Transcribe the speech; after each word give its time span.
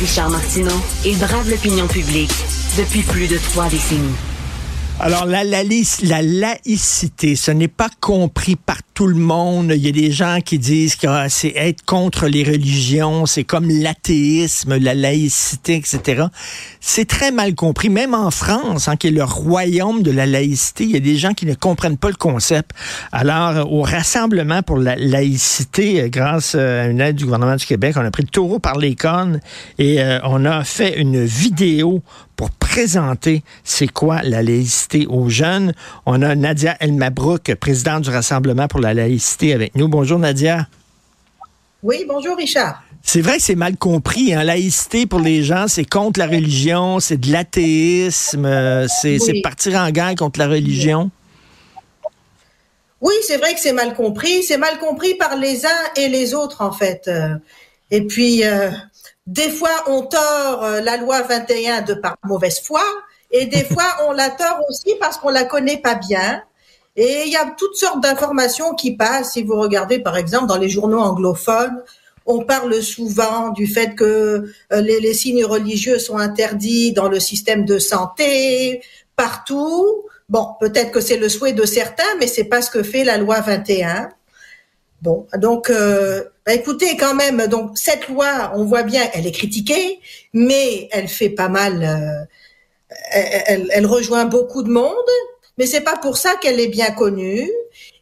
Richard 0.00 0.30
Martineau, 0.30 0.80
il 1.04 1.18
brave 1.18 1.50
l'opinion 1.50 1.88
publique 1.88 2.30
depuis 2.78 3.02
plus 3.02 3.26
de 3.26 3.36
trois 3.36 3.68
décennies. 3.68 4.14
Alors, 5.00 5.26
la, 5.26 5.42
la, 5.42 5.62
la 6.02 6.22
laïcité, 6.22 7.34
ce 7.34 7.50
n'est 7.50 7.66
pas 7.66 7.88
compris 8.00 8.54
par 8.54 8.78
tout 8.98 9.06
le 9.06 9.14
monde. 9.14 9.70
Il 9.76 9.86
y 9.86 9.88
a 9.88 9.92
des 9.92 10.10
gens 10.10 10.40
qui 10.44 10.58
disent 10.58 10.96
que 10.96 11.06
ah, 11.06 11.28
c'est 11.28 11.52
être 11.54 11.84
contre 11.84 12.26
les 12.26 12.42
religions, 12.42 13.26
c'est 13.26 13.44
comme 13.44 13.70
l'athéisme, 13.70 14.76
la 14.76 14.92
laïcité, 14.92 15.76
etc. 15.76 16.24
C'est 16.80 17.06
très 17.06 17.30
mal 17.30 17.54
compris. 17.54 17.90
Même 17.90 18.12
en 18.12 18.32
France, 18.32 18.88
hein, 18.88 18.96
qui 18.96 19.06
est 19.06 19.12
le 19.12 19.22
royaume 19.22 20.02
de 20.02 20.10
la 20.10 20.26
laïcité, 20.26 20.82
il 20.82 20.90
y 20.90 20.96
a 20.96 21.00
des 21.00 21.14
gens 21.14 21.32
qui 21.32 21.46
ne 21.46 21.54
comprennent 21.54 21.96
pas 21.96 22.08
le 22.08 22.16
concept. 22.16 22.72
Alors, 23.12 23.72
au 23.72 23.82
Rassemblement 23.82 24.64
pour 24.64 24.78
la 24.78 24.96
laïcité, 24.96 26.10
grâce 26.10 26.56
à 26.56 26.86
une 26.86 27.00
aide 27.00 27.14
du 27.14 27.24
gouvernement 27.24 27.54
du 27.54 27.66
Québec, 27.66 27.94
on 27.96 28.04
a 28.04 28.10
pris 28.10 28.24
le 28.24 28.30
taureau 28.30 28.58
par 28.58 28.78
les 28.78 28.96
cornes 28.96 29.38
et 29.78 30.02
euh, 30.02 30.18
on 30.24 30.44
a 30.44 30.64
fait 30.64 30.98
une 30.98 31.24
vidéo 31.24 32.02
pour 32.38 32.50
présenter 32.50 33.42
c'est 33.64 33.88
quoi 33.88 34.22
la 34.22 34.42
laïcité 34.42 35.06
aux 35.08 35.28
jeunes. 35.28 35.72
On 36.06 36.22
a 36.22 36.36
Nadia 36.36 36.76
Elmabrouk, 36.78 37.52
présidente 37.56 38.04
du 38.04 38.10
Rassemblement 38.10 38.68
pour 38.68 38.78
la 38.78 38.87
laïcité 38.94 39.52
avec 39.52 39.74
nous. 39.74 39.88
Bonjour 39.88 40.18
Nadia. 40.18 40.66
Oui, 41.82 42.04
bonjour 42.08 42.36
Richard. 42.36 42.82
C'est 43.02 43.20
vrai 43.20 43.38
que 43.38 43.42
c'est 43.42 43.54
mal 43.54 43.76
compris. 43.76 44.34
Hein? 44.34 44.44
Laïcité 44.44 45.06
pour 45.06 45.20
les 45.20 45.42
gens, 45.42 45.66
c'est 45.68 45.84
contre 45.84 46.18
la 46.18 46.26
religion, 46.26 47.00
c'est 47.00 47.16
de 47.16 47.32
l'athéisme, 47.32 48.44
euh, 48.44 48.86
c'est 48.88 49.40
partir 49.42 49.76
en 49.76 49.90
guerre 49.90 50.14
contre 50.16 50.38
la 50.38 50.48
religion. 50.48 51.10
Oui, 53.00 53.14
c'est 53.26 53.36
vrai 53.36 53.54
que 53.54 53.60
c'est 53.60 53.72
mal 53.72 53.94
compris. 53.94 54.42
C'est 54.42 54.58
mal 54.58 54.78
compris 54.78 55.14
par 55.14 55.36
les 55.36 55.64
uns 55.64 55.84
et 55.96 56.08
les 56.08 56.34
autres, 56.34 56.62
en 56.62 56.72
fait. 56.72 57.04
Euh, 57.06 57.36
et 57.90 58.02
puis, 58.02 58.44
euh, 58.44 58.70
des 59.26 59.50
fois, 59.50 59.84
on 59.86 60.02
tord 60.02 60.62
la 60.82 60.96
loi 60.96 61.22
21 61.22 61.82
de 61.82 61.94
par 61.94 62.16
mauvaise 62.24 62.60
foi, 62.60 62.82
et 63.30 63.46
des 63.46 63.64
fois, 63.64 63.86
on 64.06 64.12
la 64.12 64.30
tord 64.30 64.58
aussi 64.68 64.96
parce 65.00 65.16
qu'on 65.16 65.30
la 65.30 65.44
connaît 65.44 65.78
pas 65.78 65.94
bien. 65.94 66.42
Et 67.00 67.22
il 67.26 67.32
y 67.32 67.36
a 67.36 67.54
toutes 67.56 67.76
sortes 67.76 68.02
d'informations 68.02 68.74
qui 68.74 68.96
passent. 68.96 69.34
Si 69.34 69.44
vous 69.44 69.54
regardez, 69.54 70.00
par 70.00 70.16
exemple, 70.16 70.46
dans 70.46 70.58
les 70.58 70.68
journaux 70.68 70.98
anglophones, 70.98 71.80
on 72.26 72.40
parle 72.44 72.82
souvent 72.82 73.50
du 73.50 73.68
fait 73.68 73.94
que 73.94 74.50
euh, 74.72 74.80
les, 74.80 75.14
signes 75.14 75.44
religieux 75.44 76.00
sont 76.00 76.18
interdits 76.18 76.92
dans 76.92 77.08
le 77.08 77.20
système 77.20 77.64
de 77.64 77.78
santé, 77.78 78.82
partout. 79.14 80.06
Bon, 80.28 80.48
peut-être 80.58 80.90
que 80.90 81.00
c'est 81.00 81.18
le 81.18 81.28
souhait 81.28 81.52
de 81.52 81.64
certains, 81.64 82.16
mais 82.18 82.26
c'est 82.26 82.44
pas 82.44 82.62
ce 82.62 82.70
que 82.70 82.82
fait 82.82 83.04
la 83.04 83.16
loi 83.16 83.40
21. 83.42 84.10
Bon, 85.00 85.28
donc 85.36 85.70
euh, 85.70 86.24
bah, 86.44 86.52
écoutez 86.52 86.96
quand 86.96 87.14
même, 87.14 87.46
donc 87.46 87.78
cette 87.78 88.08
loi, 88.08 88.50
on 88.56 88.64
voit 88.64 88.82
bien, 88.82 89.08
elle 89.14 89.28
est 89.28 89.32
critiquée, 89.32 90.00
mais 90.32 90.88
elle 90.90 91.06
fait 91.06 91.30
pas 91.30 91.48
mal, 91.48 91.84
euh, 91.84 93.56
elle, 93.70 93.86
rejoint 93.86 94.24
beaucoup 94.24 94.64
de 94.64 94.70
monde, 94.70 94.92
mais 95.58 95.66
c'est 95.66 95.82
pas 95.82 95.96
pour 95.96 96.16
ça 96.16 96.34
qu'elle 96.40 96.60
est 96.60 96.68
bien 96.68 96.90
connue. 96.92 97.50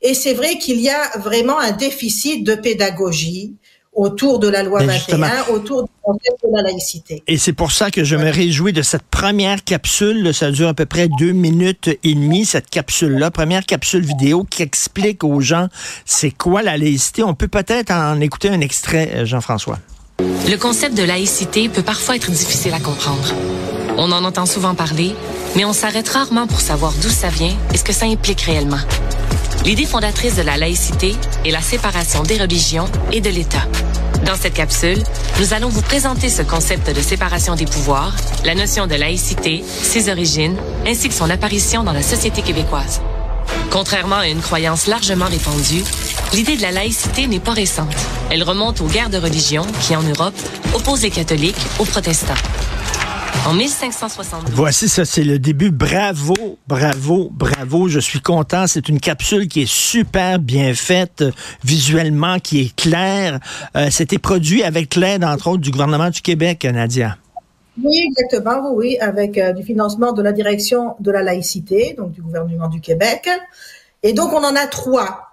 Et 0.03 0.15
c'est 0.15 0.35
vrai 0.35 0.59
qu'il 0.59 0.81
y 0.81 0.91
a 0.91 1.19
vraiment 1.19 1.59
un 1.59 1.73
déficit 1.73 2.45
de 2.45 2.55
pédagogie 2.55 3.55
autour 3.97 4.39
de 4.39 4.47
la 4.47 4.63
loi 4.63 4.85
21, 4.85 5.47
autour 5.55 5.85
du 5.85 5.91
concept 6.03 6.45
de 6.45 6.55
la 6.55 6.63
laïcité. 6.63 7.23
Et 7.27 7.39
c'est 7.39 7.55
pour 7.55 7.73
ça 7.73 7.91
que 7.91 8.05
je 8.05 8.15
me 8.15 8.31
réjouis 8.31 8.75
de 8.75 8.83
cette 8.83 9.05
première 9.05 9.65
capsule. 9.65 10.35
Ça 10.35 10.51
dure 10.51 10.69
à 10.69 10.75
peu 10.75 10.85
près 10.85 11.09
deux 11.19 11.33
minutes 11.33 11.89
et 12.05 12.15
demie, 12.15 12.45
cette 12.45 12.69
capsule-là. 12.69 13.31
Première 13.31 13.65
capsule 13.65 14.05
vidéo 14.05 14.45
qui 14.45 14.63
explique 14.63 15.25
aux 15.25 15.41
gens 15.41 15.69
c'est 16.05 16.31
quoi 16.31 16.63
la 16.63 16.77
laïcité. 16.77 17.23
On 17.23 17.35
peut 17.35 17.49
peut-être 17.49 17.91
en 17.91 18.21
écouter 18.21 18.51
un 18.51 18.61
extrait, 18.61 19.25
Jean-François. 19.25 19.79
Le 20.19 20.57
concept 20.57 20.95
de 20.95 21.03
laïcité 21.03 21.71
peut 21.71 21.83
parfois 21.83 22.17
être 22.17 22.31
difficile 22.31 22.75
à 22.75 22.81
comprendre. 22.81 23.35
On 23.99 24.13
en 24.13 24.25
entend 24.25 24.45
souvent 24.45 24.75
parler, 24.75 25.15
mais 25.55 25.65
on 25.65 25.73
s'arrête 25.73 26.09
rarement 26.09 26.47
pour 26.47 26.61
savoir 26.61 26.93
d'où 27.01 27.09
ça 27.09 27.29
vient 27.29 27.57
et 27.73 27.79
ce 27.79 27.85
que 27.85 27.95
ça 27.95 28.07
implique 28.07 28.43
réellement. 28.43 28.81
L'idée 29.65 29.87
fondatrice 29.87 30.37
de 30.37 30.43
la 30.43 30.59
laïcité 30.59 31.17
est 31.45 31.51
la 31.51 31.63
séparation 31.63 32.23
des 32.23 32.37
religions 32.37 32.89
et 33.11 33.21
de 33.21 33.31
l'État. 33.31 33.65
Dans 34.25 34.37
cette 34.37 34.55
capsule, 34.55 35.03
nous 35.41 35.55
allons 35.55 35.69
vous 35.69 35.83
présenter 35.83 36.29
ce 36.29 36.43
concept 36.43 36.95
de 36.95 37.01
séparation 37.01 37.55
des 37.55 37.65
pouvoirs, 37.65 38.15
la 38.45 38.55
notion 38.55 38.87
de 38.87 38.95
laïcité, 38.95 39.65
ses 39.67 40.11
origines, 40.11 40.57
ainsi 40.87 41.09
que 41.09 41.15
son 41.15 41.31
apparition 41.31 41.83
dans 41.83 41.93
la 41.93 42.03
société 42.03 42.43
québécoise. 42.43 43.01
Contrairement 43.71 44.17
à 44.17 44.29
une 44.29 44.41
croyance 44.41 44.87
largement 44.87 45.27
répandue, 45.27 45.85
l'idée 46.33 46.57
de 46.57 46.63
la 46.63 46.71
laïcité 46.71 47.27
n'est 47.27 47.41
pas 47.41 47.53
récente. 47.53 47.95
Elle 48.31 48.43
remonte 48.43 48.81
aux 48.81 48.87
guerres 48.87 49.11
de 49.11 49.19
religion 49.19 49.67
qui, 49.81 49.97
en 49.97 50.03
Europe, 50.03 50.35
opposent 50.75 51.03
les 51.03 51.11
catholiques 51.11 51.57
aux 51.79 51.85
protestants. 51.85 52.35
En 53.47 53.55
1562. 53.55 54.53
Voici 54.55 54.89
ça, 54.89 55.05
c'est 55.05 55.23
le 55.23 55.39
début. 55.39 55.71
Bravo, 55.71 56.59
bravo, 56.67 57.31
bravo. 57.31 57.87
Je 57.87 58.01
suis 58.01 58.21
content. 58.21 58.67
C'est 58.67 58.89
une 58.89 58.99
capsule 58.99 59.47
qui 59.47 59.63
est 59.63 59.71
super 59.71 60.41
bien 60.41 60.75
faite, 60.75 61.23
visuellement, 61.63 62.41
qui 62.41 62.61
est 62.63 62.75
claire. 62.75 63.39
Euh, 63.77 63.87
C'était 63.91 64.19
produit 64.19 64.65
avec 64.65 64.97
l'aide, 64.97 65.23
entre 65.23 65.47
autres, 65.47 65.61
du 65.61 65.71
gouvernement 65.71 66.11
du 66.11 66.23
Québec, 66.23 66.65
Nadia. 66.65 67.19
Oui, 67.81 68.05
exactement, 68.09 68.73
oui, 68.73 68.99
avec 68.99 69.39
euh, 69.39 69.53
du 69.53 69.63
financement 69.63 70.13
de 70.13 70.23
la 70.23 70.33
direction 70.33 70.97
de 70.99 71.13
la 71.13 71.23
laïcité, 71.23 71.95
donc 71.97 72.11
du 72.11 72.23
gouvernement 72.23 72.67
du 72.67 72.81
Québec. 72.81 73.29
Et 74.03 74.13
donc, 74.13 74.33
on 74.33 74.43
en 74.43 74.57
a 74.57 74.67
trois. 74.67 75.26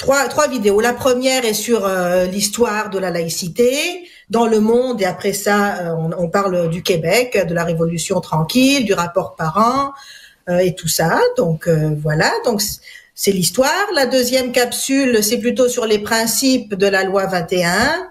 Trois, 0.00 0.28
trois 0.28 0.48
vidéos. 0.48 0.80
La 0.80 0.94
première 0.94 1.44
est 1.44 1.52
sur 1.52 1.84
euh, 1.84 2.24
l'histoire 2.24 2.88
de 2.88 2.98
la 2.98 3.10
laïcité 3.10 4.08
dans 4.30 4.46
le 4.46 4.58
monde, 4.58 5.02
et 5.02 5.04
après 5.04 5.34
ça, 5.34 5.76
euh, 5.76 5.94
on, 5.94 6.24
on, 6.24 6.28
parle 6.28 6.70
du 6.70 6.82
Québec, 6.82 7.38
de 7.46 7.52
la 7.52 7.64
Révolution 7.64 8.20
tranquille, 8.20 8.86
du 8.86 8.94
rapport 8.94 9.36
parent 9.36 9.92
et 10.48 10.74
tout 10.74 10.88
ça. 10.88 11.20
Donc 11.36 11.68
voilà, 11.68 12.32
donc 12.44 12.60
c'est 13.14 13.30
l'histoire. 13.30 13.86
La 13.94 14.06
deuxième 14.06 14.50
capsule, 14.50 15.22
c'est 15.22 15.38
plutôt 15.38 15.68
sur 15.68 15.86
les 15.86 16.00
principes 16.00 16.74
de 16.74 16.88
la 16.88 17.04
loi 17.04 17.26
21 17.26 18.10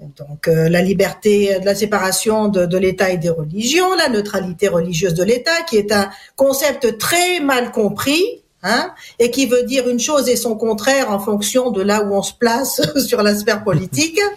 donc 0.00 0.48
euh, 0.48 0.68
la 0.68 0.82
liberté 0.82 1.58
de 1.60 1.64
la 1.64 1.74
séparation 1.74 2.48
de, 2.48 2.66
de 2.66 2.78
l'État 2.78 3.10
et 3.10 3.16
des 3.16 3.30
religions, 3.30 3.94
la 3.94 4.08
neutralité 4.08 4.68
religieuse 4.68 5.14
de 5.14 5.22
l'État, 5.22 5.62
qui 5.68 5.76
est 5.76 5.92
un 5.92 6.10
concept 6.36 6.98
très 6.98 7.40
mal 7.40 7.70
compris, 7.70 8.42
hein, 8.64 8.92
et 9.20 9.30
qui 9.30 9.46
veut 9.46 9.62
dire 9.62 9.88
une 9.88 10.00
chose 10.00 10.28
et 10.28 10.34
son 10.34 10.56
contraire 10.56 11.12
en 11.12 11.20
fonction 11.20 11.70
de 11.70 11.82
là 11.82 12.02
où 12.02 12.12
on 12.12 12.22
se 12.22 12.34
place 12.34 12.80
sur 13.06 13.22
la 13.22 13.34
sphère 13.34 13.62
politique. 13.62 14.20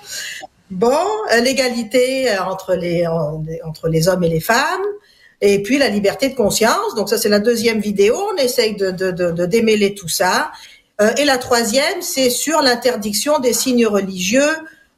Bon, 0.69 1.07
euh, 1.31 1.39
l'égalité 1.39 2.29
entre 2.39 2.75
les 2.75 3.07
entre 3.07 3.87
les 3.87 4.09
hommes 4.09 4.25
et 4.25 4.27
les 4.27 4.41
femmes, 4.41 4.83
et 5.39 5.63
puis 5.63 5.77
la 5.77 5.87
liberté 5.87 6.27
de 6.27 6.35
conscience. 6.35 6.93
Donc 6.97 7.07
ça 7.07 7.17
c'est 7.17 7.29
la 7.29 7.39
deuxième 7.39 7.79
vidéo. 7.79 8.17
On 8.33 8.35
essaye 8.35 8.75
de, 8.75 8.91
de, 8.91 9.11
de, 9.11 9.31
de 9.31 9.45
démêler 9.45 9.95
tout 9.95 10.09
ça. 10.09 10.51
Euh, 10.99 11.13
et 11.17 11.25
la 11.25 11.37
troisième, 11.37 12.01
c'est 12.01 12.29
sur 12.29 12.61
l'interdiction 12.61 13.39
des 13.39 13.53
signes 13.53 13.87
religieux 13.87 14.49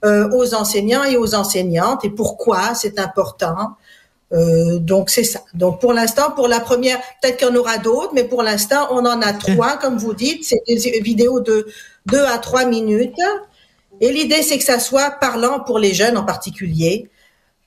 euh, 0.05 0.29
aux 0.31 0.53
enseignants 0.53 1.03
et 1.03 1.17
aux 1.17 1.35
enseignantes 1.35 2.05
et 2.05 2.09
pourquoi 2.09 2.73
c'est 2.73 2.99
important. 2.99 3.71
Euh, 4.31 4.77
donc 4.79 5.09
c'est 5.09 5.23
ça. 5.23 5.41
Donc 5.53 5.81
pour 5.81 5.93
l'instant, 5.93 6.31
pour 6.31 6.47
la 6.47 6.59
première, 6.59 6.99
peut-être 7.21 7.37
qu'il 7.37 7.47
y 7.47 7.51
en 7.51 7.55
aura 7.55 7.77
d'autres, 7.77 8.11
mais 8.13 8.23
pour 8.23 8.43
l'instant, 8.43 8.87
on 8.91 9.05
en 9.05 9.21
a 9.21 9.33
trois, 9.33 9.77
comme 9.77 9.97
vous 9.97 10.13
dites. 10.13 10.43
C'est 10.43 10.61
des 10.67 10.99
vidéos 11.01 11.39
de 11.39 11.67
deux 12.05 12.23
à 12.25 12.37
trois 12.37 12.65
minutes. 12.65 13.15
Et 14.01 14.11
l'idée, 14.11 14.43
c'est 14.43 14.57
que 14.57 14.63
ça 14.63 14.79
soit 14.79 15.11
parlant 15.19 15.59
pour 15.59 15.79
les 15.79 15.93
jeunes 15.93 16.17
en 16.17 16.23
particulier, 16.23 17.09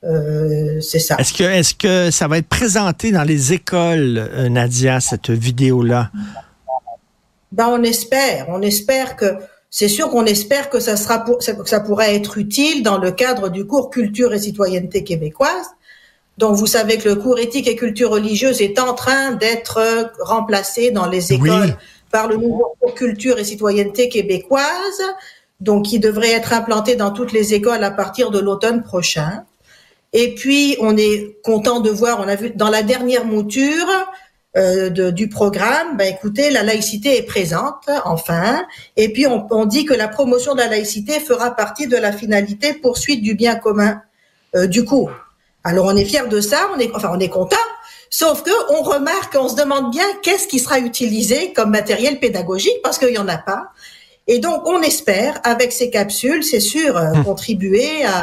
Euh, 0.04 0.80
c'est 0.80 0.98
ça. 0.98 1.14
Est-ce 1.18 1.32
que, 1.32 1.44
est-ce 1.44 1.74
que 1.76 2.10
ça 2.10 2.26
va 2.26 2.38
être 2.38 2.48
présenté 2.48 3.12
dans 3.12 3.22
les 3.22 3.52
écoles, 3.52 4.18
euh, 4.18 4.48
Nadia, 4.48 4.98
cette 4.98 5.30
vidéo-là? 5.30 6.10
Ben, 7.52 7.68
on 7.68 7.82
espère. 7.84 8.46
On 8.48 8.62
espère 8.62 9.14
que, 9.14 9.36
c'est 9.70 9.88
sûr 9.88 10.10
qu'on 10.10 10.26
espère 10.26 10.70
que 10.70 10.80
ça 10.80 10.96
sera 10.96 11.20
pour, 11.24 11.38
que 11.38 11.68
ça 11.68 11.80
pourrait 11.80 12.16
être 12.16 12.36
utile 12.36 12.82
dans 12.82 12.98
le 12.98 13.12
cadre 13.12 13.48
du 13.48 13.64
cours 13.64 13.90
culture 13.90 14.32
et 14.34 14.40
citoyenneté 14.40 15.04
québécoise. 15.04 15.68
Donc, 16.42 16.56
vous 16.56 16.66
savez 16.66 16.98
que 16.98 17.08
le 17.08 17.14
cours 17.14 17.38
éthique 17.38 17.68
et 17.68 17.76
culture 17.76 18.10
religieuse 18.10 18.62
est 18.62 18.80
en 18.80 18.94
train 18.94 19.30
d'être 19.30 20.10
remplacé 20.18 20.90
dans 20.90 21.06
les 21.06 21.32
écoles 21.32 21.76
par 22.10 22.26
le 22.26 22.36
nouveau 22.36 22.74
cours 22.80 22.94
culture 22.96 23.38
et 23.38 23.44
citoyenneté 23.44 24.08
québécoise, 24.08 25.02
donc 25.60 25.84
qui 25.84 26.00
devrait 26.00 26.32
être 26.32 26.52
implanté 26.52 26.96
dans 26.96 27.12
toutes 27.12 27.30
les 27.30 27.54
écoles 27.54 27.84
à 27.84 27.92
partir 27.92 28.32
de 28.32 28.40
l'automne 28.40 28.82
prochain. 28.82 29.44
Et 30.12 30.34
puis, 30.34 30.76
on 30.80 30.96
est 30.96 31.40
content 31.44 31.78
de 31.78 31.90
voir, 31.90 32.18
on 32.18 32.26
a 32.26 32.34
vu 32.34 32.50
dans 32.50 32.70
la 32.70 32.82
dernière 32.82 33.24
mouture 33.24 33.86
euh, 34.56 34.90
de, 34.90 35.12
du 35.12 35.28
programme, 35.28 35.96
ben 35.96 36.12
écoutez, 36.12 36.50
la 36.50 36.64
laïcité 36.64 37.18
est 37.18 37.22
présente, 37.22 37.88
enfin. 38.04 38.66
Et 38.96 39.12
puis, 39.12 39.28
on, 39.28 39.46
on, 39.52 39.64
dit 39.64 39.84
que 39.84 39.94
la 39.94 40.08
promotion 40.08 40.54
de 40.54 40.58
la 40.58 40.66
laïcité 40.66 41.20
fera 41.20 41.54
partie 41.54 41.86
de 41.86 41.96
la 41.96 42.10
finalité 42.10 42.74
poursuite 42.74 43.22
du 43.22 43.36
bien 43.36 43.54
commun 43.54 44.02
euh, 44.56 44.66
du 44.66 44.84
cours. 44.84 45.12
Alors, 45.64 45.86
on 45.86 45.96
est 45.96 46.04
fier 46.04 46.28
de 46.28 46.40
ça, 46.40 46.68
on 46.74 46.78
est, 46.78 46.90
enfin, 46.94 47.10
on 47.12 47.20
est 47.20 47.28
content. 47.28 47.56
Sauf 48.10 48.42
que 48.42 48.50
on 48.72 48.82
remarque, 48.82 49.36
on 49.40 49.48
se 49.48 49.56
demande 49.56 49.90
bien 49.90 50.04
qu'est-ce 50.22 50.46
qui 50.46 50.58
sera 50.58 50.78
utilisé 50.78 51.52
comme 51.54 51.70
matériel 51.70 52.20
pédagogique 52.20 52.76
parce 52.82 52.98
qu'il 52.98 53.10
y 53.10 53.18
en 53.18 53.28
a 53.28 53.38
pas. 53.38 53.68
Et 54.26 54.38
donc, 54.38 54.66
on 54.66 54.82
espère, 54.82 55.40
avec 55.44 55.72
ces 55.72 55.90
capsules, 55.90 56.44
c'est 56.44 56.60
sûr, 56.60 56.96
euh, 56.96 57.12
hum. 57.12 57.24
contribuer 57.24 58.04
à, 58.04 58.22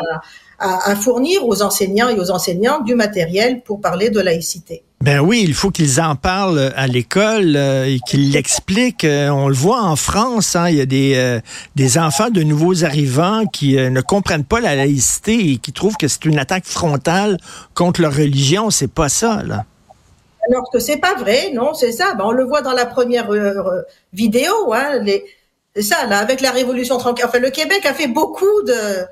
à, 0.59 0.95
fournir 0.95 1.45
aux 1.47 1.61
enseignants 1.61 2.09
et 2.09 2.19
aux 2.19 2.31
enseignantes 2.31 2.83
du 2.83 2.95
matériel 2.95 3.61
pour 3.61 3.79
parler 3.79 4.09
de 4.09 4.19
laïcité. 4.19 4.83
Ben 5.01 5.21
oui, 5.21 5.43
il 5.47 5.53
faut 5.53 5.71
qu'ils 5.71 6.01
en 6.01 6.15
parlent 6.17 6.73
à 6.75 6.85
l'école 6.85 7.55
euh, 7.55 7.85
et 7.85 7.99
qu'ils 8.05 8.33
l'expliquent. 8.33 9.05
Euh, 9.05 9.29
on 9.29 9.47
le 9.47 9.55
voit 9.55 9.81
en 9.81 9.95
France, 9.95 10.57
hein, 10.57 10.67
il 10.67 10.75
y 10.75 10.81
a 10.81 10.85
des, 10.85 11.15
euh, 11.15 11.39
des 11.77 11.97
enfants 11.97 12.29
de 12.29 12.43
nouveaux 12.43 12.83
arrivants 12.83 13.45
qui 13.45 13.77
ne 13.77 14.01
comprennent 14.01 14.43
pas 14.43 14.59
la 14.59 14.75
laïcité 14.75 15.51
et 15.51 15.57
qui 15.57 15.71
trouvent 15.71 15.95
que 15.95 16.09
c'est 16.09 16.25
une 16.25 16.37
attaque 16.37 16.65
frontale 16.65 17.37
contre 17.75 18.01
leur 18.01 18.13
religion. 18.13 18.71
C'est 18.71 18.91
pas 18.91 19.07
ça, 19.07 19.41
là. 19.43 19.63
Alors 20.49 20.69
que 20.71 20.79
c'est 20.79 20.97
pas 20.97 21.15
vrai, 21.15 21.51
non, 21.53 21.73
c'est 21.73 21.93
ça. 21.93 22.15
Ben, 22.15 22.25
on 22.25 22.31
le 22.31 22.43
voit 22.43 22.61
dans 22.61 22.73
la 22.73 22.85
première 22.85 23.29
vidéo, 24.11 24.73
hein, 24.73 24.99
c'est 25.75 25.81
ça, 25.81 26.07
là, 26.07 26.17
avec 26.17 26.41
la 26.41 26.51
Révolution 26.51 26.97
tranquille. 26.97 27.23
Enfin, 27.25 27.39
le 27.39 27.51
Québec 27.51 27.85
a 27.85 27.93
fait 27.93 28.07
beaucoup 28.07 28.63
de 28.63 29.05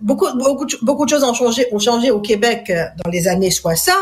beaucoup, 0.00 0.26
beaucoup, 0.36 0.66
beaucoup 0.82 1.04
de 1.04 1.10
choses 1.10 1.24
ont 1.24 1.34
changé, 1.34 1.66
ont 1.72 1.78
changé 1.78 2.10
au 2.10 2.20
Québec 2.20 2.70
euh, 2.70 2.84
dans 3.02 3.10
les 3.10 3.28
années 3.28 3.50
60, 3.50 3.94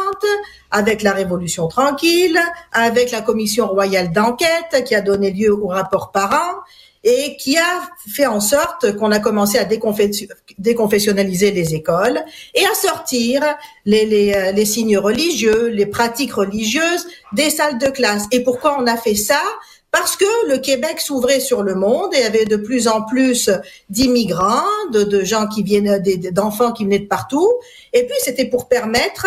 avec 0.71 1.03
la 1.03 1.12
Révolution 1.12 1.69
tranquille, 1.69 2.39
avec 2.73 3.11
la 3.11 3.21
Commission 3.21 3.67
royale 3.67 4.12
d'enquête 4.12 4.85
qui 4.85 4.95
a 4.95 5.00
donné 5.00 5.31
lieu 5.31 5.53
au 5.53 5.69
rapport 5.69 6.12
parent 6.12 6.56
et 7.05 7.37
qui 7.37 7.56
a 7.56 7.89
fait 8.12 8.27
en 8.27 8.41
sorte 8.41 8.97
qu'on 8.97 9.12
a 9.12 9.21
commencé 9.21 9.56
à 9.56 9.65
déconfessionnaliser 9.65 11.53
les 11.53 11.75
écoles 11.75 12.21
et 12.55 12.65
à 12.65 12.75
sortir 12.75 13.44
les, 13.85 14.05
les, 14.05 14.35
euh, 14.35 14.53
les 14.53 14.65
signes 14.65 14.99
religieux, 14.99 15.69
les 15.69 15.87
pratiques 15.87 16.35
religieuses 16.35 17.06
des 17.33 17.51
salles 17.51 17.79
de 17.79 17.87
classe. 17.87 18.25
Et 18.33 18.43
pourquoi 18.43 18.77
on 18.81 18.87
a 18.87 18.97
fait 18.97 19.15
ça? 19.15 19.41
Parce 19.90 20.17
que 20.17 20.49
le 20.49 20.58
Québec 20.58 21.00
s'ouvrait 21.00 21.40
sur 21.40 21.62
le 21.62 21.75
monde 21.75 22.14
et 22.14 22.23
avait 22.23 22.44
de 22.44 22.56
plus 22.56 22.88
en 22.88 23.02
plus 23.02 23.50
d'immigrants, 23.88 24.62
de, 24.93 25.25
gens 25.25 25.46
qui 25.46 25.62
viennent, 25.62 26.02
d'enfants 26.32 26.73
qui 26.73 26.85
venaient 26.85 26.99
de 26.99 27.06
partout. 27.06 27.50
Et 27.93 28.05
puis 28.05 28.17
c'était 28.20 28.44
pour 28.44 28.69
permettre 28.69 29.26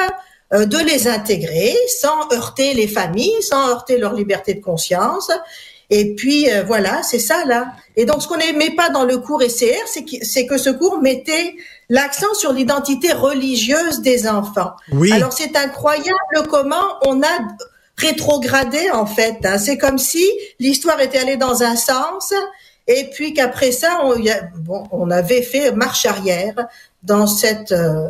euh, 0.53 0.65
de 0.65 0.77
les 0.77 1.07
intégrer 1.07 1.75
sans 1.99 2.31
heurter 2.31 2.73
les 2.73 2.87
familles, 2.87 3.41
sans 3.41 3.69
heurter 3.69 3.97
leur 3.97 4.13
liberté 4.13 4.53
de 4.53 4.61
conscience. 4.61 5.31
Et 5.89 6.13
puis 6.15 6.49
euh, 6.51 6.63
voilà, 6.63 7.01
c'est 7.03 7.19
ça 7.19 7.43
là. 7.45 7.73
Et 7.95 8.05
donc 8.05 8.21
ce 8.21 8.27
qu'on 8.27 8.37
n'aimait 8.37 8.75
pas 8.75 8.89
dans 8.89 9.03
le 9.03 9.17
cours 9.17 9.41
SCR, 9.41 9.87
c'est 9.87 10.05
que, 10.05 10.23
c'est 10.23 10.45
que 10.45 10.57
ce 10.57 10.69
cours 10.69 11.01
mettait 11.01 11.55
l'accent 11.89 12.33
sur 12.35 12.53
l'identité 12.53 13.13
religieuse 13.13 14.01
des 14.01 14.27
enfants. 14.27 14.73
Oui. 14.93 15.11
Alors 15.11 15.33
c'est 15.33 15.55
incroyable 15.57 16.47
comment 16.49 16.99
on 17.05 17.23
a 17.23 17.39
rétrogradé 18.01 18.89
en 18.91 19.05
fait. 19.05 19.37
Hein. 19.45 19.57
C'est 19.57 19.77
comme 19.77 19.97
si 19.97 20.25
l'histoire 20.59 20.99
était 20.99 21.19
allée 21.19 21.37
dans 21.37 21.63
un 21.63 21.75
sens 21.75 22.33
et 22.87 23.09
puis 23.13 23.33
qu'après 23.33 23.71
ça, 23.71 24.01
on, 24.03 24.17
y 24.17 24.29
a, 24.29 24.41
bon, 24.57 24.83
on 24.91 25.11
avait 25.11 25.41
fait 25.41 25.71
marche 25.71 26.05
arrière 26.05 26.55
dans 27.03 27.27
cette 27.27 27.71
euh, 27.71 28.09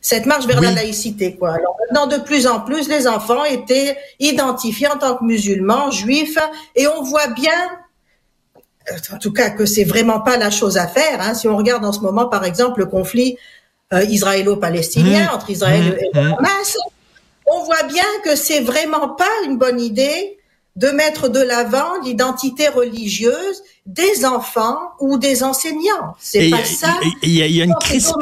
cette 0.00 0.24
marche 0.24 0.46
vers 0.46 0.62
la 0.62 0.70
laïcité. 0.70 1.36
Quoi. 1.36 1.54
Alors 1.54 1.76
maintenant, 1.80 2.06
de 2.06 2.22
plus 2.22 2.46
en 2.46 2.60
plus, 2.60 2.88
les 2.88 3.06
enfants 3.06 3.44
étaient 3.44 3.98
identifiés 4.18 4.88
en 4.88 4.96
tant 4.96 5.16
que 5.16 5.24
musulmans, 5.24 5.90
juifs, 5.90 6.38
et 6.74 6.86
on 6.86 7.02
voit 7.02 7.26
bien 7.28 7.52
en 9.12 9.18
tout 9.18 9.32
cas 9.32 9.50
que 9.50 9.66
c'est 9.66 9.84
vraiment 9.84 10.20
pas 10.20 10.36
la 10.36 10.50
chose 10.50 10.78
à 10.78 10.86
faire. 10.86 11.20
Hein. 11.20 11.34
Si 11.34 11.48
on 11.48 11.56
regarde 11.56 11.84
en 11.84 11.92
ce 11.92 12.00
moment, 12.00 12.26
par 12.26 12.44
exemple, 12.44 12.80
le 12.80 12.86
conflit 12.86 13.36
euh, 13.92 14.02
israélo-palestinien 14.04 15.26
mmh. 15.30 15.34
entre 15.34 15.50
Israël 15.50 15.98
mmh. 16.14 16.16
et. 16.16 16.18
Hamas, 16.18 16.76
on 17.46 17.64
voit 17.64 17.84
bien 17.84 18.04
que 18.24 18.36
c'est 18.36 18.60
vraiment 18.60 19.10
pas 19.10 19.24
une 19.44 19.56
bonne 19.58 19.80
idée 19.80 20.36
de 20.76 20.88
mettre 20.88 21.28
de 21.28 21.40
l'avant 21.40 21.98
l'identité 22.04 22.68
religieuse 22.68 23.62
des 23.86 24.26
enfants 24.26 24.78
ou 25.00 25.16
des 25.16 25.42
enseignants. 25.42 26.14
C'est 26.18 26.50
pas 26.50 26.64
ça. 26.64 26.88
Il 27.22 27.30
y, 27.30 27.62
a 27.62 27.64
une 27.64 27.74
crise. 27.80 28.12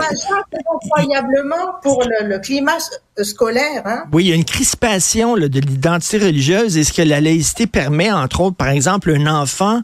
incroyablement 0.84 1.74
pour 1.82 2.04
le, 2.04 2.38
climat 2.38 2.78
scolaire. 3.20 3.82
Hein? 3.84 4.04
Oui, 4.12 4.26
il 4.26 4.28
y 4.28 4.32
a 4.32 4.36
une 4.36 4.44
crispation 4.44 5.34
de 5.36 5.46
l'identité 5.46 6.18
religieuse. 6.18 6.76
Et 6.76 6.84
ce 6.84 6.92
que 6.92 7.02
la 7.02 7.20
laïcité 7.20 7.66
permet, 7.66 8.12
entre 8.12 8.42
autres, 8.42 8.56
par 8.56 8.68
exemple, 8.68 9.10
un 9.10 9.26
enfant 9.26 9.80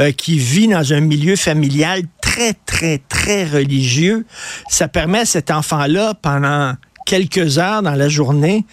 euh, 0.00 0.10
qui 0.12 0.38
vit 0.38 0.68
dans 0.68 0.94
un 0.94 1.00
milieu 1.00 1.36
familial 1.36 2.02
très, 2.22 2.54
très, 2.64 3.02
très 3.08 3.44
religieux, 3.44 4.24
ça 4.70 4.88
permet 4.88 5.20
à 5.20 5.26
cet 5.26 5.50
enfant-là, 5.50 6.14
pendant 6.14 6.74
quelques 7.14 7.58
heures 7.58 7.80
dans 7.80 7.94
la 7.94 8.08
journée 8.08 8.64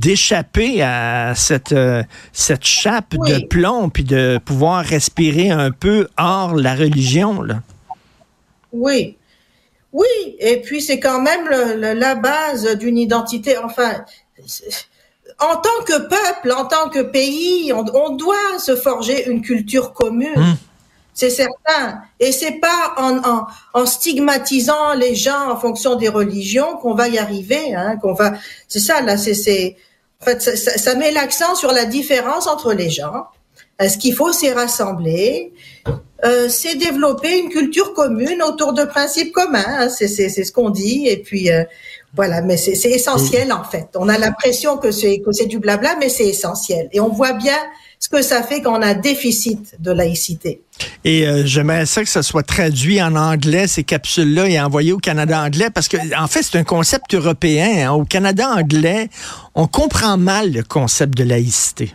d'échapper 0.00 0.82
à 0.82 1.34
cette, 1.36 1.72
euh, 1.72 2.02
cette 2.32 2.64
chape 2.64 3.14
de 3.14 3.46
plomb, 3.46 3.90
puis 3.90 4.04
de 4.04 4.40
pouvoir 4.42 4.82
respirer 4.82 5.50
un 5.50 5.70
peu 5.70 6.08
hors 6.16 6.54
la 6.54 6.74
religion. 6.74 7.42
Là. 7.42 7.60
Oui. 8.72 9.18
Oui, 9.92 10.06
et 10.38 10.62
puis 10.62 10.80
c'est 10.80 10.98
quand 10.98 11.20
même 11.20 11.46
la 11.50 12.14
base 12.14 12.74
d'une 12.78 12.96
identité. 12.96 13.58
Enfin, 13.58 14.04
en 15.38 15.56
tant 15.56 15.84
que 15.86 15.98
peuple, 16.08 16.52
en 16.56 16.64
tant 16.64 16.88
que 16.88 17.02
pays, 17.02 17.70
on, 17.74 18.16
doit 18.16 18.58
se 18.58 18.76
forger 18.76 19.28
une 19.28 19.42
culture 19.42 19.92
commune. 19.92 20.38
Hum. 20.38 20.56
C'est 21.14 21.30
certain. 21.30 22.02
Et 22.18 22.32
c'est 22.32 22.58
pas 22.60 22.94
en, 22.96 23.18
en, 23.18 23.46
en, 23.72 23.86
stigmatisant 23.86 24.94
les 24.94 25.14
gens 25.14 25.50
en 25.50 25.56
fonction 25.56 25.94
des 25.94 26.08
religions 26.08 26.76
qu'on 26.78 26.94
va 26.94 27.08
y 27.08 27.18
arriver. 27.18 27.72
Hein, 27.74 27.96
qu'on 27.96 28.14
va. 28.14 28.34
C'est 28.66 28.80
ça 28.80 29.00
là. 29.00 29.16
C'est, 29.16 29.34
c'est. 29.34 29.76
En 30.20 30.24
fait, 30.24 30.42
ça, 30.42 30.56
ça 30.56 30.94
met 30.96 31.12
l'accent 31.12 31.54
sur 31.54 31.70
la 31.70 31.84
différence 31.84 32.48
entre 32.48 32.72
les 32.72 32.90
gens. 32.90 33.26
Ce 33.80 33.98
qu'il 33.98 34.14
faut, 34.14 34.32
c'est 34.32 34.52
rassembler, 34.52 35.52
euh, 36.24 36.48
c'est 36.48 36.76
développer 36.76 37.38
une 37.38 37.48
culture 37.48 37.92
commune 37.92 38.40
autour 38.42 38.72
de 38.72 38.84
principes 38.84 39.32
communs. 39.32 39.64
Hein, 39.66 39.88
c'est, 39.88 40.08
c'est, 40.08 40.28
c'est 40.28 40.44
ce 40.44 40.52
qu'on 40.52 40.70
dit. 40.70 41.06
Et 41.06 41.18
puis 41.18 41.50
euh, 41.50 41.64
voilà. 42.16 42.40
Mais 42.42 42.56
c'est, 42.56 42.74
c'est 42.74 42.90
essentiel 42.90 43.52
en 43.52 43.64
fait. 43.64 43.88
On 43.94 44.08
a 44.08 44.18
l'impression 44.18 44.78
que 44.78 44.90
c'est 44.90 45.20
que 45.20 45.32
c'est 45.32 45.46
du 45.46 45.58
blabla, 45.58 45.96
mais 46.00 46.08
c'est 46.08 46.26
essentiel. 46.26 46.88
Et 46.92 47.00
on 47.00 47.08
voit 47.08 47.34
bien 47.34 47.58
ce 48.04 48.10
que 48.10 48.20
ça 48.20 48.42
fait 48.42 48.60
quand 48.60 48.78
on 48.78 48.82
a 48.82 48.92
déficit 48.92 49.80
de 49.80 49.90
laïcité. 49.90 50.60
Et 51.04 51.26
euh, 51.26 51.46
j'aimerais 51.46 51.86
ça 51.86 52.02
que 52.02 52.10
ça 52.10 52.22
soit 52.22 52.42
traduit 52.42 53.02
en 53.02 53.16
anglais, 53.16 53.66
ces 53.66 53.82
capsules-là, 53.82 54.46
et 54.46 54.60
envoyé 54.60 54.92
au 54.92 54.98
Canada 54.98 55.42
anglais, 55.42 55.70
parce 55.70 55.88
que 55.88 55.96
en 56.14 56.26
fait, 56.26 56.42
c'est 56.42 56.58
un 56.58 56.64
concept 56.64 57.14
européen. 57.14 57.88
Hein. 57.88 57.92
Au 57.92 58.04
Canada 58.04 58.50
anglais, 58.50 59.08
on 59.54 59.66
comprend 59.66 60.18
mal 60.18 60.52
le 60.52 60.62
concept 60.62 61.16
de 61.16 61.24
laïcité. 61.24 61.94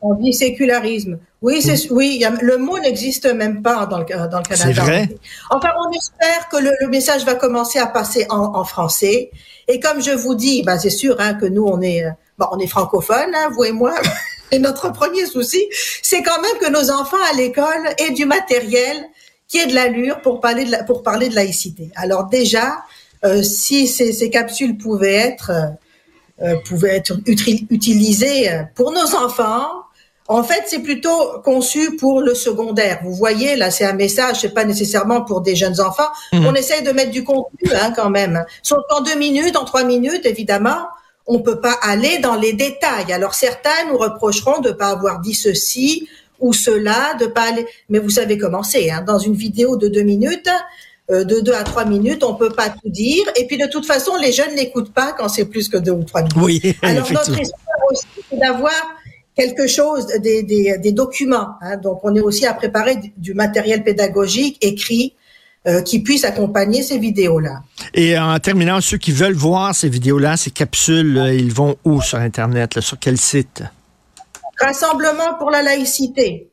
On 0.00 0.14
dit 0.14 0.32
sécularisme. 0.32 1.18
Oui, 1.42 1.60
c'est, 1.60 1.90
oui, 1.90 2.24
le 2.40 2.56
mot 2.56 2.78
n'existe 2.78 3.26
même 3.26 3.60
pas 3.60 3.84
dans 3.84 3.98
le, 3.98 4.06
dans 4.06 4.38
le 4.38 4.42
Canada. 4.42 4.54
C'est 4.56 4.72
vrai? 4.72 5.08
Enfin, 5.50 5.68
on 5.86 5.90
espère 5.90 6.48
que 6.50 6.56
le, 6.56 6.88
message 6.88 7.26
va 7.26 7.34
commencer 7.34 7.78
à 7.78 7.88
passer 7.88 8.26
en, 8.30 8.64
français. 8.64 9.30
Et 9.68 9.80
comme 9.80 10.00
je 10.00 10.12
vous 10.12 10.34
dis, 10.34 10.62
ben, 10.62 10.78
c'est 10.78 10.88
sûr 10.88 11.16
hein, 11.18 11.34
que 11.34 11.44
nous, 11.44 11.66
on 11.66 11.82
est, 11.82 12.06
euh, 12.06 12.10
bon, 12.38 12.46
on 12.52 12.58
est 12.58 12.66
francophones, 12.66 13.34
hein, 13.34 13.50
vous 13.54 13.64
et 13.64 13.72
moi. 13.72 13.92
Et 14.52 14.58
notre 14.58 14.92
premier 14.92 15.26
souci, 15.26 15.64
c'est 16.02 16.22
quand 16.22 16.40
même 16.40 16.58
que 16.60 16.70
nos 16.70 16.90
enfants 16.90 17.16
à 17.30 17.36
l'école 17.36 17.88
aient 17.98 18.12
du 18.12 18.26
matériel 18.26 18.96
qui 19.48 19.58
ait 19.58 19.66
de 19.66 19.74
l'allure 19.74 20.20
pour 20.22 20.40
parler 20.40 20.64
de, 20.64 20.72
la, 20.72 20.84
pour 20.84 21.02
parler 21.02 21.28
de 21.28 21.34
laïcité. 21.34 21.90
Alors 21.94 22.26
déjà, 22.26 22.78
euh, 23.24 23.42
si 23.42 23.86
ces, 23.86 24.12
ces, 24.12 24.30
capsules 24.30 24.76
pouvaient 24.76 25.14
être, 25.14 25.52
euh, 26.42 26.56
pouvaient 26.64 26.96
être 26.96 27.18
utilisées 27.26 28.50
pour 28.74 28.92
nos 28.92 29.14
enfants, 29.14 29.86
En 30.28 30.42
fait, 30.42 30.64
c'est 30.66 30.80
plutôt 30.80 31.40
conçu 31.44 31.96
pour 31.96 32.20
le 32.20 32.34
secondaire. 32.34 32.98
Vous 33.04 33.14
voyez, 33.14 33.54
là, 33.54 33.70
c'est 33.70 33.84
un 33.84 33.92
message, 33.92 34.40
c'est 34.40 34.54
pas 34.54 34.64
nécessairement 34.64 35.22
pour 35.22 35.40
des 35.40 35.54
jeunes 35.54 35.80
enfants. 35.80 36.08
Mhm. 36.32 36.46
On 36.46 36.54
essaye 36.54 36.82
de 36.82 36.90
mettre 36.90 37.12
du 37.12 37.22
contenu, 37.22 37.70
hein, 37.72 37.92
quand 37.94 38.10
même. 38.10 38.44
Sauf 38.62 38.78
qu'en 38.88 39.02
deux 39.02 39.14
minutes, 39.14 39.56
en 39.56 39.64
trois 39.64 39.84
minutes, 39.84 40.26
évidemment, 40.26 40.88
on 41.26 41.40
peut 41.40 41.60
pas 41.60 41.76
aller 41.82 42.18
dans 42.18 42.36
les 42.36 42.52
détails. 42.52 43.12
Alors 43.12 43.34
certains 43.34 43.90
nous 43.90 43.98
reprocheront 43.98 44.60
de 44.60 44.70
pas 44.70 44.88
avoir 44.88 45.20
dit 45.20 45.34
ceci 45.34 46.08
ou 46.38 46.52
cela, 46.52 47.14
de 47.20 47.26
pas 47.26 47.48
aller. 47.50 47.66
Mais 47.88 47.98
vous 47.98 48.10
savez 48.10 48.38
comment 48.38 48.62
c'est. 48.62 48.90
Hein. 48.90 49.02
Dans 49.06 49.18
une 49.18 49.34
vidéo 49.34 49.76
de 49.76 49.88
deux 49.88 50.02
minutes, 50.02 50.50
euh, 51.10 51.24
de 51.24 51.40
deux 51.40 51.54
à 51.54 51.64
trois 51.64 51.84
minutes, 51.84 52.22
on 52.24 52.34
peut 52.34 52.50
pas 52.50 52.68
tout 52.68 52.90
dire. 52.90 53.24
Et 53.36 53.46
puis 53.46 53.58
de 53.58 53.66
toute 53.66 53.86
façon, 53.86 54.16
les 54.16 54.32
jeunes 54.32 54.54
n'écoutent 54.54 54.92
pas 54.92 55.12
quand 55.12 55.28
c'est 55.28 55.46
plus 55.46 55.68
que 55.68 55.78
deux 55.78 55.92
ou 55.92 56.04
trois 56.04 56.22
minutes. 56.22 56.36
Oui, 56.42 56.76
Alors 56.82 57.10
notre 57.10 57.38
espoir 57.38 57.76
aussi, 57.90 58.06
c'est 58.30 58.38
d'avoir 58.38 58.72
quelque 59.34 59.66
chose, 59.66 60.06
des, 60.06 60.42
des, 60.42 60.78
des 60.78 60.92
documents. 60.92 61.50
Hein. 61.60 61.76
Donc 61.76 62.00
on 62.04 62.14
est 62.14 62.20
aussi 62.20 62.46
à 62.46 62.54
préparer 62.54 63.12
du 63.16 63.34
matériel 63.34 63.82
pédagogique 63.82 64.58
écrit 64.60 65.14
euh, 65.66 65.82
qui 65.82 66.00
puisse 66.00 66.24
accompagner 66.24 66.82
ces 66.82 66.98
vidéos-là. 66.98 67.62
Et 67.92 68.16
en 68.18 68.38
terminant, 68.38 68.80
ceux 68.80 68.98
qui 68.98 69.10
veulent 69.10 69.34
voir 69.34 69.74
ces 69.74 69.88
vidéos-là, 69.88 70.36
ces 70.36 70.50
capsules, 70.50 71.14
là, 71.14 71.32
ils 71.32 71.52
vont 71.52 71.76
où 71.84 72.00
sur 72.00 72.18
Internet? 72.18 72.76
là? 72.76 72.80
sur 72.80 72.98
quel 72.98 73.18
site? 73.18 73.62
Rassemblement 74.60 75.34
pour 75.38 75.50
la 75.50 75.62
laïcité. 75.62 76.50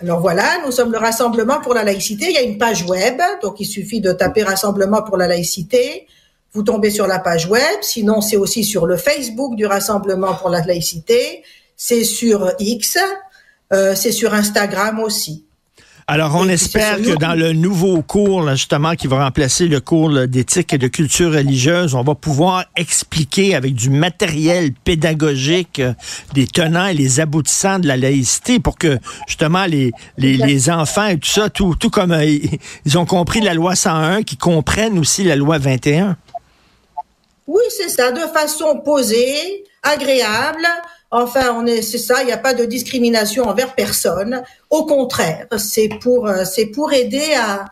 Alors 0.00 0.20
voilà, 0.20 0.44
nous 0.64 0.72
sommes 0.72 0.92
le 0.92 0.98
Rassemblement 0.98 1.60
pour 1.60 1.74
la 1.74 1.84
laïcité. 1.84 2.26
Il 2.30 2.34
y 2.34 2.38
a 2.38 2.42
une 2.42 2.58
page 2.58 2.84
web, 2.84 3.20
donc 3.42 3.60
il 3.60 3.64
suffit 3.64 4.00
de 4.00 4.12
taper 4.12 4.42
Rassemblement 4.42 5.02
pour 5.02 5.16
la 5.16 5.28
laïcité. 5.28 6.06
Vous 6.52 6.62
tombez 6.62 6.90
sur 6.90 7.06
la 7.06 7.18
page 7.18 7.46
web. 7.46 7.78
Sinon, 7.80 8.20
c'est 8.20 8.36
aussi 8.36 8.64
sur 8.64 8.86
le 8.86 8.96
Facebook 8.96 9.56
du 9.56 9.66
Rassemblement 9.66 10.34
pour 10.34 10.50
la 10.50 10.64
laïcité. 10.64 11.42
C'est 11.76 12.04
sur 12.04 12.52
X. 12.58 12.98
Euh, 13.72 13.94
c'est 13.94 14.12
sur 14.12 14.34
Instagram 14.34 15.00
aussi. 15.00 15.46
Alors, 16.08 16.34
on 16.34 16.48
espère 16.48 16.96
que 16.96 17.16
dans 17.16 17.34
le 17.34 17.52
nouveau 17.52 18.02
cours, 18.02 18.42
là, 18.42 18.54
justement, 18.54 18.94
qui 18.94 19.06
va 19.06 19.24
remplacer 19.24 19.68
le 19.68 19.80
cours 19.80 20.26
d'éthique 20.26 20.72
et 20.72 20.78
de 20.78 20.88
culture 20.88 21.32
religieuse, 21.32 21.94
on 21.94 22.02
va 22.02 22.14
pouvoir 22.14 22.64
expliquer 22.76 23.54
avec 23.54 23.74
du 23.74 23.88
matériel 23.88 24.72
pédagogique 24.72 25.78
euh, 25.78 25.94
des 26.34 26.46
tenants 26.46 26.86
et 26.86 26.94
les 26.94 27.20
aboutissants 27.20 27.78
de 27.78 27.86
la 27.86 27.96
laïcité 27.96 28.58
pour 28.58 28.78
que, 28.78 28.98
justement, 29.28 29.64
les, 29.66 29.92
les, 30.18 30.36
les 30.36 30.70
enfants 30.70 31.06
et 31.06 31.18
tout 31.18 31.30
ça, 31.30 31.50
tout, 31.50 31.76
tout 31.76 31.90
comme 31.90 32.12
euh, 32.12 32.24
ils 32.24 32.58
ils 32.84 32.98
ont 32.98 33.06
compris 33.06 33.40
la 33.40 33.54
loi 33.54 33.74
101, 33.74 34.22
qu'ils 34.22 34.38
comprennent 34.38 34.98
aussi 34.98 35.24
la 35.24 35.36
loi 35.36 35.58
21. 35.58 36.16
Oui, 37.46 37.62
c'est 37.70 37.88
ça, 37.88 38.12
de 38.12 38.20
façon 38.32 38.80
posée, 38.84 39.64
agréable. 39.82 40.66
Enfin, 41.12 41.54
on 41.58 41.66
est, 41.66 41.82
c'est 41.82 41.98
ça. 41.98 42.22
Il 42.22 42.26
n'y 42.26 42.32
a 42.32 42.38
pas 42.38 42.54
de 42.54 42.64
discrimination 42.64 43.44
envers 43.44 43.74
personne. 43.74 44.42
Au 44.70 44.86
contraire, 44.86 45.46
c'est 45.58 45.90
pour, 46.00 46.26
euh, 46.26 46.44
c'est 46.44 46.66
pour 46.66 46.92
aider 46.92 47.34
à, 47.36 47.66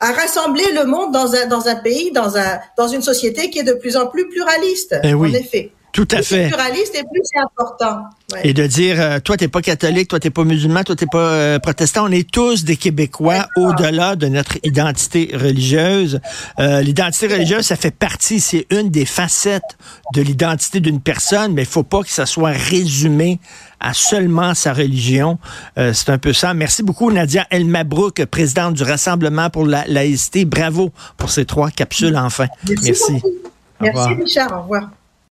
à 0.00 0.12
rassembler 0.12 0.72
le 0.72 0.84
monde 0.86 1.12
dans 1.12 1.34
un, 1.34 1.46
dans 1.46 1.68
un 1.68 1.76
pays, 1.76 2.10
dans 2.10 2.38
un, 2.38 2.58
dans 2.78 2.88
une 2.88 3.02
société 3.02 3.50
qui 3.50 3.58
est 3.58 3.64
de 3.64 3.74
plus 3.74 3.96
en 3.98 4.06
plus 4.06 4.28
pluraliste. 4.28 4.96
Eh 5.04 5.12
oui. 5.12 5.30
En 5.30 5.34
effet. 5.34 5.72
Tout 5.96 6.06
à 6.12 6.16
Plus 6.16 6.24
fait. 6.24 6.48
pluraliste 6.48 6.94
et 6.94 7.04
plus 7.04 7.22
c'est 7.24 7.38
important. 7.40 8.02
Ouais. 8.30 8.40
Et 8.44 8.52
de 8.52 8.66
dire, 8.66 9.00
euh, 9.00 9.18
toi, 9.18 9.38
t'es 9.38 9.48
pas 9.48 9.62
catholique, 9.62 10.08
toi, 10.08 10.20
t'es 10.20 10.28
pas 10.28 10.44
musulman, 10.44 10.84
toi, 10.84 10.94
t'es 10.94 11.06
pas 11.10 11.18
euh, 11.18 11.58
protestant. 11.58 12.04
On 12.06 12.12
est 12.12 12.30
tous 12.30 12.64
des 12.64 12.76
Québécois 12.76 13.46
au-delà 13.56 14.14
de 14.14 14.26
notre 14.26 14.58
identité 14.62 15.30
religieuse. 15.32 16.20
Euh, 16.60 16.82
l'identité 16.82 17.28
religieuse, 17.28 17.62
ça 17.64 17.76
fait 17.76 17.96
partie, 17.96 18.40
c'est 18.40 18.66
une 18.68 18.90
des 18.90 19.06
facettes 19.06 19.78
de 20.14 20.20
l'identité 20.20 20.80
d'une 20.80 21.00
personne, 21.00 21.54
mais 21.54 21.62
il 21.62 21.68
faut 21.68 21.82
pas 21.82 22.02
que 22.02 22.10
ça 22.10 22.26
soit 22.26 22.50
résumé 22.50 23.40
à 23.80 23.94
seulement 23.94 24.52
sa 24.52 24.74
religion. 24.74 25.38
Euh, 25.78 25.94
c'est 25.94 26.10
un 26.10 26.18
peu 26.18 26.34
ça. 26.34 26.52
Merci 26.52 26.82
beaucoup, 26.82 27.10
Nadia 27.10 27.46
Elmabrouk, 27.50 28.22
présidente 28.26 28.74
du 28.74 28.82
Rassemblement 28.82 29.48
pour 29.48 29.64
la 29.64 29.86
laïcité. 29.86 30.44
Bravo 30.44 30.92
pour 31.16 31.30
ces 31.30 31.46
trois 31.46 31.70
capsules, 31.70 32.18
enfin. 32.18 32.48
Merci. 32.68 33.22
Merci, 33.80 33.98
revoir. 33.98 34.08
Richard. 34.18 34.52
Au 34.58 34.62
revoir. 34.62 34.90